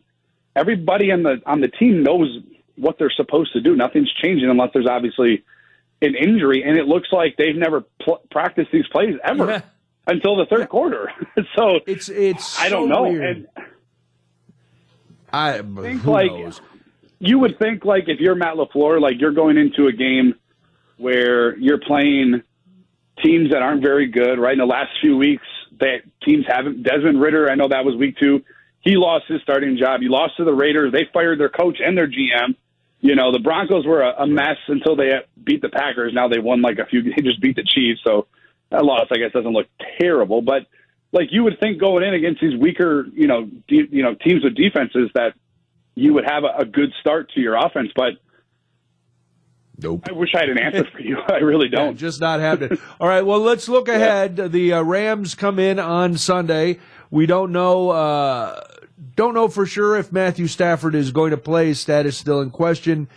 Everybody 0.56 1.12
on 1.12 1.24
the, 1.24 1.42
on 1.46 1.62
the 1.62 1.68
team 1.68 2.04
knows 2.04 2.30
what 2.76 2.98
they're 2.98 3.14
supposed 3.16 3.54
to 3.54 3.62
do. 3.62 3.76
Nothing's 3.76 4.12
changing 4.24 4.50
unless 4.50 4.70
there's 4.74 4.88
obviously 4.90 5.44
an 6.02 6.16
injury. 6.16 6.64
And 6.64 6.78
it 6.78 6.88
looks 6.88 7.10
like 7.12 7.36
they've 7.38 7.56
never 7.56 7.82
pl- 8.04 8.22
practiced 8.32 8.72
these 8.72 8.88
plays 8.92 9.16
ever. 9.24 9.46
Yeah. 9.52 9.62
until 10.08 10.36
the 10.36 10.46
third 10.48 10.68
quarter. 10.68 11.12
so 11.56 11.80
it's 11.86 12.10
it's 12.10 12.60
I 12.60 12.70
don't 12.70 12.90
so 12.90 12.94
know. 12.96 13.04
weird. 13.04 13.38
And 13.38 13.48
I 15.32 15.62
think 15.62 16.06
like 16.06 16.32
knows? 16.32 16.60
you 17.20 17.40
would 17.40 17.58
think 17.60 17.86
like 17.86 18.06
if 18.08 18.20
you're 18.20 18.36
Matt 18.36 18.56
Lafleur, 18.56 19.00
like 19.00 19.22
you're 19.22 19.32
going 19.32 19.58
into 19.58 19.88
a 19.88 19.92
game 19.94 20.36
where 20.98 21.56
you're 21.58 21.80
playing 21.80 22.42
teams 23.24 23.52
that 23.52 23.62
aren't 23.62 23.82
very 23.82 24.08
good. 24.08 24.40
Right 24.40 24.54
in 24.54 24.60
the 24.60 24.66
last 24.66 24.92
few 25.02 25.18
weeks, 25.18 25.46
that 25.80 26.02
teams 26.24 26.46
haven't. 26.48 26.84
Desmond 26.84 27.22
Ridder, 27.22 27.50
I 27.50 27.56
know 27.56 27.68
that 27.70 27.86
was 27.86 27.96
week 27.96 28.18
two. 28.18 28.44
He 28.82 28.96
lost 28.96 29.26
his 29.28 29.42
starting 29.42 29.78
job. 29.78 30.02
He 30.02 30.08
lost 30.08 30.38
to 30.38 30.44
the 30.44 30.54
Raiders. 30.54 30.92
They 30.92 31.08
fired 31.14 31.40
their 31.40 31.50
coach 31.50 31.78
and 31.80 31.98
their 31.98 32.08
GM. 32.08 32.56
You 33.00 33.16
know, 33.16 33.32
the 33.32 33.40
Broncos 33.40 33.86
were 33.86 34.02
a, 34.02 34.24
a 34.24 34.28
mess 34.28 34.58
until 34.68 34.96
they 34.96 35.12
beat 35.44 35.62
the 35.62 35.70
Packers. 35.70 36.14
Now 36.14 36.28
they 36.28 36.40
won 36.40 36.62
like 36.62 36.78
a 36.80 36.86
few. 36.86 37.02
They 37.16 37.22
just 37.22 37.42
beat 37.42 37.56
the 37.56 37.64
Chiefs, 37.64 38.02
so 38.06 38.28
that 38.70 38.84
loss, 38.84 39.08
I 39.12 39.18
guess, 39.18 39.32
doesn't 39.34 39.52
look 39.52 39.68
terrible. 40.00 40.42
But 40.42 40.68
like 41.12 41.28
you 41.32 41.44
would 41.44 41.60
think 41.60 41.80
going 41.80 42.04
in 42.04 42.14
against 42.14 42.42
these 42.42 42.58
weaker, 42.58 43.06
you 43.14 43.28
know, 43.28 43.46
de- 43.68 43.90
you 43.92 44.04
know, 44.04 44.16
teams 44.16 44.44
with 44.44 44.56
defenses 44.56 45.10
that 45.16 45.34
you 45.96 46.14
would 46.14 46.26
have 46.26 46.44
a, 46.44 46.62
a 46.62 46.66
good 46.66 46.92
start 47.00 47.32
to 47.34 47.42
your 47.42 47.56
offense. 47.56 47.90
But 47.96 48.14
Nope. 49.82 50.08
I 50.08 50.12
wish 50.12 50.36
I 50.36 50.42
had 50.42 50.50
an 50.50 50.58
answer 50.60 50.86
for 50.92 51.00
you. 51.00 51.18
I 51.28 51.38
really 51.38 51.68
don't. 51.68 51.98
just 51.98 52.22
not 52.22 52.40
happening. 52.40 52.78
All 53.00 53.08
right, 53.08 53.26
well, 53.26 53.40
let's 53.40 53.68
look 53.68 53.88
ahead. 53.88 54.36
The 54.36 54.74
uh, 54.74 54.82
Rams 54.84 55.36
come 55.36 55.60
in 55.60 55.80
on 55.80 56.18
Sunday. 56.18 56.80
We 57.10 57.26
don't 57.26 57.52
know 57.52 57.90
uh, 57.90 58.62
don't 59.16 59.34
know 59.34 59.48
for 59.48 59.66
sure 59.66 59.98
if 59.98 60.12
Matthew 60.12 60.48
Stafford 60.48 60.96
is 60.96 61.12
going 61.12 61.32
to 61.32 61.38
play. 61.38 61.68
His 61.68 61.80
status 61.80 62.18
still 62.18 62.42
in 62.42 62.52
question. 62.52 63.10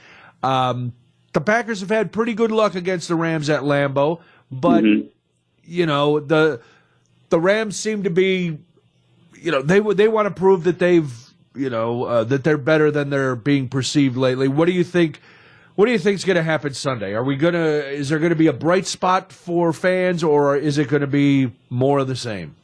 Um, 0.42 0.92
the 1.32 1.40
Packers 1.40 1.80
have 1.80 1.90
had 1.90 2.12
pretty 2.12 2.34
good 2.34 2.50
luck 2.50 2.74
against 2.74 3.08
the 3.08 3.14
Rams 3.14 3.50
at 3.50 3.62
Lambeau, 3.62 4.20
but 4.50 4.84
you 5.64 5.86
know 5.86 6.20
the 6.20 6.60
the 7.28 7.40
Rams 7.40 7.76
seem 7.76 8.04
to 8.04 8.10
be, 8.10 8.58
you 9.34 9.50
know, 9.50 9.62
they 9.62 9.80
they 9.80 10.08
want 10.08 10.26
to 10.26 10.34
prove 10.34 10.64
that 10.64 10.78
they've 10.78 11.12
you 11.54 11.70
know 11.70 12.04
uh, 12.04 12.24
that 12.24 12.44
they're 12.44 12.58
better 12.58 12.90
than 12.90 13.10
they're 13.10 13.36
being 13.36 13.68
perceived 13.68 14.16
lately. 14.16 14.48
What 14.48 14.66
do 14.66 14.72
you 14.72 14.84
think? 14.84 15.20
What 15.76 15.86
do 15.86 15.92
you 15.92 15.98
think 15.98 16.14
is 16.16 16.24
going 16.24 16.36
to 16.36 16.42
happen 16.42 16.72
Sunday? 16.72 17.14
Are 17.14 17.24
we 17.24 17.34
going 17.34 17.54
to? 17.54 17.90
Is 17.90 18.08
there 18.08 18.20
going 18.20 18.30
to 18.30 18.36
be 18.36 18.46
a 18.46 18.52
bright 18.52 18.86
spot 18.86 19.32
for 19.32 19.72
fans, 19.72 20.22
or 20.22 20.56
is 20.56 20.78
it 20.78 20.88
going 20.88 21.00
to 21.00 21.08
be 21.08 21.50
more 21.68 21.98
of 21.98 22.06
the 22.06 22.14
same? 22.14 22.54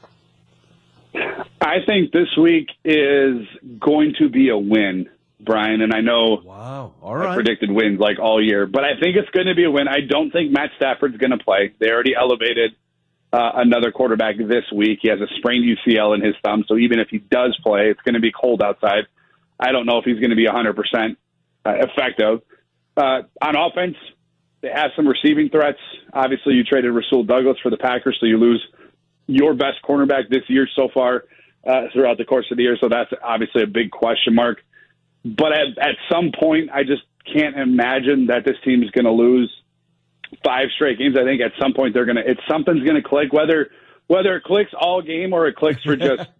I 1.61 1.79
think 1.85 2.13
this 2.13 2.29
week 2.41 2.69
is 2.85 3.47
going 3.81 4.15
to 4.21 4.29
be 4.29 4.49
a 4.51 4.57
win, 4.57 5.09
Brian. 5.41 5.83
And 5.83 5.93
I 5.93 6.03
know 6.03 6.41
Wow! 6.45 6.95
All 7.03 7.21
I 7.21 7.35
predicted 7.35 7.73
wins 7.73 7.99
like 7.99 8.21
all 8.21 8.43
year, 8.43 8.67
but 8.67 8.85
I 8.85 8.99
think 9.01 9.17
it's 9.17 9.31
going 9.31 9.49
to 9.49 9.57
be 9.57 9.65
a 9.65 9.71
win. 9.71 9.89
I 9.89 10.01
don't 10.09 10.31
think 10.31 10.53
Matt 10.53 10.71
Stafford's 10.77 11.17
going 11.17 11.33
to 11.37 11.45
play. 11.45 11.75
They 11.81 11.91
already 11.91 12.15
elevated 12.15 12.77
uh, 13.33 13.51
another 13.57 13.91
quarterback 13.91 14.37
this 14.39 14.65
week. 14.73 15.01
He 15.03 15.09
has 15.09 15.21
a 15.21 15.27
sprained 15.39 15.65
UCL 15.65 16.15
in 16.15 16.25
his 16.25 16.37
thumb, 16.45 16.65
so 16.69 16.77
even 16.77 17.01
if 17.01 17.09
he 17.09 17.19
does 17.19 17.59
play, 17.65 17.91
it's 17.91 18.01
going 18.03 18.15
to 18.15 18.21
be 18.21 18.31
cold 18.31 18.63
outside. 18.63 19.09
I 19.59 19.73
don't 19.73 19.85
know 19.85 19.99
if 19.99 20.05
he's 20.05 20.21
going 20.21 20.31
to 20.31 20.37
be 20.37 20.47
100% 20.47 21.17
uh, 21.67 21.73
effective. 21.75 22.43
Uh, 23.01 23.23
on 23.41 23.57
offense, 23.57 23.97
they 24.61 24.69
have 24.69 24.91
some 24.95 25.09
receiving 25.09 25.49
threats. 25.49 25.79
Obviously, 26.13 26.55
you 26.55 26.65
traded 26.65 26.93
Rasul 26.93 27.25
Douglas 27.25 27.57
for 27.63 27.71
the 27.71 27.79
Packers, 27.79 28.19
so 28.21 28.27
you 28.27 28.37
lose 28.37 28.63
your 29.27 29.55
best 29.55 29.79
cornerback 29.83 30.29
this 30.29 30.43
year 30.49 30.69
so 30.77 30.89
far 30.93 31.25
uh, 31.67 31.85
throughout 31.93 32.19
the 32.19 32.25
course 32.25 32.47
of 32.51 32.59
the 32.59 32.65
year. 32.65 32.77
So 32.79 32.89
that's 32.91 33.11
obviously 33.23 33.63
a 33.63 33.67
big 33.67 33.91
question 33.91 34.35
mark. 34.35 34.59
But 35.25 35.53
at, 35.53 35.79
at 35.79 35.97
some 36.13 36.33
point, 36.39 36.71
I 36.73 36.83
just 36.83 37.03
can't 37.33 37.57
imagine 37.57 38.27
that 38.27 38.45
this 38.45 38.57
team 38.65 38.83
is 38.83 38.91
going 38.91 39.05
to 39.05 39.13
lose 39.13 39.51
five 40.45 40.69
straight 40.75 40.99
games. 40.99 41.17
I 41.19 41.25
think 41.25 41.41
at 41.41 41.53
some 41.61 41.73
point 41.73 41.95
they're 41.95 42.07
going 42.07 42.17
to, 42.17 42.29
it's 42.29 42.41
something's 42.49 42.83
going 42.83 43.01
to 43.01 43.09
click, 43.09 43.33
whether 43.33 43.71
whether 44.09 44.37
it 44.37 44.43
clicks 44.43 44.73
all 44.79 45.01
game 45.03 45.33
or 45.33 45.47
it 45.47 45.55
clicks 45.55 45.83
for 45.85 45.95
just 45.95 46.29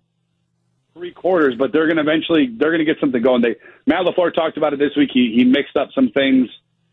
three 0.95 1.13
quarters. 1.13 1.55
But 1.59 1.73
they're 1.73 1.87
going 1.87 1.97
to 1.97 2.03
eventually 2.03 2.49
they're 2.57 2.71
going 2.71 2.85
to 2.85 2.85
get 2.85 2.99
something 3.01 3.23
going. 3.23 3.43
They 3.43 3.57
Matt 3.87 4.07
Lafleur 4.07 4.35
talked 4.35 4.57
about 4.57 4.73
it 4.73 4.79
this 4.79 4.93
week. 4.97 5.11
He 5.13 5.33
he 5.37 5.45
mixed 5.45 5.77
up 5.77 5.89
some 5.95 6.11
things 6.11 6.49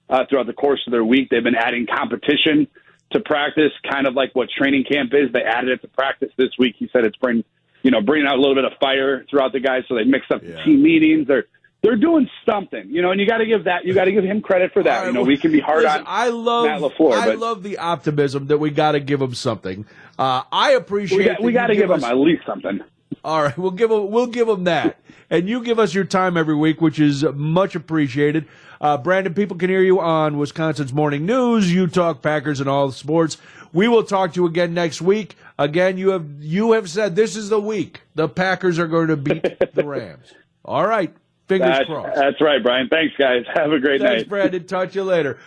uh, 0.10 0.26
throughout 0.30 0.48
the 0.48 0.54
course 0.54 0.82
of 0.88 0.92
their 0.92 1.04
week. 1.06 1.30
They've 1.30 1.44
been 1.44 1.56
adding 1.56 1.86
competition 1.88 2.68
to 3.12 3.20
practice, 3.22 3.72
kind 3.90 4.06
of 4.08 4.14
like 4.16 4.36
what 4.36 4.50
training 4.50 4.84
camp 4.84 5.14
is. 5.14 5.32
They 5.32 5.42
added 5.42 5.70
it 5.70 5.82
to 5.82 5.88
practice 5.88 6.30
this 6.38 6.50
week. 6.60 6.76
He 6.78 6.90
said 6.92 7.06
it's 7.06 7.18
bring 7.18 7.44
you 7.84 7.92
know 7.92 8.02
bringing 8.02 8.28
out 8.28 8.36
a 8.38 8.40
little 8.42 8.56
bit 8.56 8.66
of 8.66 8.74
fire 8.80 9.26
throughout 9.30 9.54
the 9.54 9.60
guys. 9.60 9.84
So 9.88 9.96
they 9.96 10.04
mixed 10.04 10.32
up 10.32 10.42
Yeah. 10.44 10.64
team 10.64 10.82
meetings. 10.84 11.28
They're 11.28 11.46
they're 11.84 11.96
doing 11.96 12.28
something, 12.44 12.90
you 12.90 13.04
know, 13.04 13.12
and 13.12 13.22
you 13.22 13.28
got 13.28 13.38
to 13.38 13.46
give 13.46 13.66
that 13.66 13.86
you 13.86 13.94
got 13.94 14.06
to 14.06 14.12
give 14.12 14.24
him 14.24 14.42
credit 14.42 14.74
for 14.74 14.82
that. 14.84 14.98
Right, 15.02 15.08
you 15.08 15.14
know, 15.14 15.22
well, 15.22 15.28
we 15.28 15.38
can 15.38 15.52
be 15.52 15.60
hard 15.60 15.84
listen, 15.84 16.00
on 16.02 16.06
I 16.08 16.30
love 16.30 16.66
Matt 16.66 16.82
LaFleur, 16.82 17.14
I 17.14 17.26
but- 17.28 17.38
love 17.38 17.64
the 17.64 17.78
optimism 17.78 18.48
that 18.48 18.58
we 18.58 18.72
got 18.72 18.94
to 18.94 19.00
give 19.00 19.22
him 19.22 19.36
something. 19.36 19.86
Uh, 20.18 20.42
I 20.52 20.72
appreciate. 20.72 21.18
we 21.20 21.24
got, 21.26 21.38
that 21.38 21.44
we 21.44 21.52
got 21.54 21.68
to 21.68 21.76
give 21.76 21.92
us- 21.92 22.02
him 22.04 22.10
at 22.10 22.18
least 22.18 22.42
something. 22.48 22.80
All 23.24 23.44
right, 23.44 23.58
we'll 23.58 23.72
give 23.72 23.90
them. 23.90 24.10
We'll 24.12 24.28
give 24.28 24.48
them 24.48 24.64
that, 24.66 25.00
and 25.30 25.50
you 25.50 25.64
give 25.64 25.80
us 25.80 25.94
your 25.94 26.06
time 26.06 26.38
every 26.38 26.56
week, 26.56 26.82
which 26.82 27.00
is 27.00 27.24
much 27.34 27.76
appreciated. 27.76 28.46
Uh, 28.80 28.98
Brandon, 28.98 29.34
people 29.34 29.58
can 29.58 29.70
hear 29.70 29.82
you 29.82 30.00
on 30.00 30.38
Wisconsin's 30.38 30.94
Morning 30.94 31.26
News. 31.26 31.74
You 31.74 31.88
talk 31.88 32.22
Packers 32.22 32.60
and 32.60 32.70
all 32.70 32.88
the 32.88 32.94
sports. 32.94 33.38
We 33.74 33.88
will 33.88 34.04
talk 34.04 34.34
to 34.34 34.42
you 34.42 34.46
again 34.48 34.74
next 34.74 35.02
week. 35.02 35.36
Again, 35.60 35.98
you 35.98 36.12
have 36.12 36.26
you 36.40 36.72
have 36.74 36.90
said 36.90 37.16
this 37.16 37.36
is 37.36 37.50
the 37.50 37.60
week 37.60 38.02
the 38.16 38.30
Packers 38.30 38.78
are 38.80 38.88
going 38.88 39.08
to 39.08 39.18
beat 39.18 39.44
the 39.74 39.84
Rams. 39.86 40.34
All 40.64 40.86
right, 40.86 41.14
fingers 41.48 41.70
That's, 41.70 41.86
crossed. 41.86 42.16
that's 42.16 42.40
right, 42.42 42.62
Brian. 42.62 42.88
Thanks, 42.90 43.16
guys. 43.18 43.44
Have 43.56 43.72
a 43.72 43.80
great 43.80 44.00
Thanks, 44.02 44.22
night. 44.24 44.30
Brandon. 44.30 44.66
Talk 44.68 44.92
to 44.92 44.96
you 45.00 45.04
later. 45.04 45.40